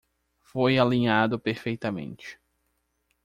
[0.39, 2.39] Foi alinhado perfeitamente.